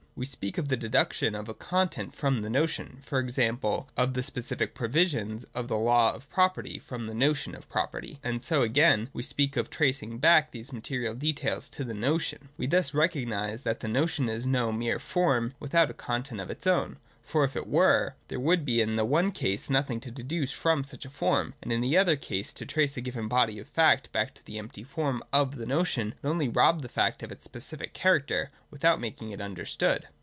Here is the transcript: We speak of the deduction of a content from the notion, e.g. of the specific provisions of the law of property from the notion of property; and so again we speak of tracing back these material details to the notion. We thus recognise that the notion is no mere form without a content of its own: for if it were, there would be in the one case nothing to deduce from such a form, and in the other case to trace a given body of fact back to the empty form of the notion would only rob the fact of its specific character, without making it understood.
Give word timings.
We 0.13 0.25
speak 0.27 0.59
of 0.59 0.67
the 0.67 0.77
deduction 0.77 1.33
of 1.33 1.47
a 1.49 1.53
content 1.55 2.13
from 2.13 2.41
the 2.43 2.49
notion, 2.49 2.97
e.g. 3.11 3.43
of 3.97 4.13
the 4.13 4.21
specific 4.21 4.75
provisions 4.75 5.45
of 5.55 5.67
the 5.67 5.77
law 5.79 6.13
of 6.13 6.29
property 6.29 6.77
from 6.77 7.07
the 7.07 7.15
notion 7.15 7.55
of 7.55 7.67
property; 7.69 8.19
and 8.21 8.43
so 8.43 8.61
again 8.61 9.09
we 9.13 9.23
speak 9.23 9.55
of 9.57 9.69
tracing 9.71 10.19
back 10.19 10.51
these 10.51 10.71
material 10.73 11.15
details 11.15 11.69
to 11.69 11.83
the 11.85 11.95
notion. 11.95 12.49
We 12.57 12.67
thus 12.67 12.93
recognise 12.93 13.61
that 13.63 13.79
the 13.79 13.87
notion 13.87 14.27
is 14.29 14.45
no 14.45 14.71
mere 14.71 14.99
form 14.99 15.55
without 15.59 15.89
a 15.89 15.93
content 15.95 16.39
of 16.41 16.51
its 16.51 16.67
own: 16.67 16.97
for 17.23 17.45
if 17.45 17.55
it 17.55 17.65
were, 17.67 18.13
there 18.27 18.41
would 18.41 18.65
be 18.65 18.81
in 18.81 18.97
the 18.97 19.05
one 19.05 19.31
case 19.31 19.69
nothing 19.69 20.01
to 20.01 20.11
deduce 20.11 20.51
from 20.51 20.83
such 20.83 21.05
a 21.05 21.09
form, 21.09 21.53
and 21.61 21.71
in 21.71 21.79
the 21.79 21.95
other 21.97 22.17
case 22.17 22.53
to 22.53 22.65
trace 22.65 22.97
a 22.97 23.01
given 23.01 23.29
body 23.29 23.57
of 23.57 23.69
fact 23.69 24.11
back 24.11 24.33
to 24.33 24.43
the 24.43 24.57
empty 24.57 24.83
form 24.83 25.23
of 25.31 25.55
the 25.55 25.65
notion 25.65 26.13
would 26.23 26.29
only 26.29 26.49
rob 26.49 26.81
the 26.81 26.89
fact 26.89 27.23
of 27.23 27.31
its 27.31 27.45
specific 27.45 27.93
character, 27.93 28.51
without 28.69 28.99
making 28.99 29.29
it 29.31 29.39
understood. 29.39 30.07